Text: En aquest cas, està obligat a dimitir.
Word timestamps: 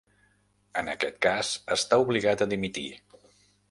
En 0.81 0.89
aquest 0.93 1.21
cas, 1.27 1.53
està 1.79 2.03
obligat 2.07 2.45
a 2.47 2.53
dimitir. 2.57 2.89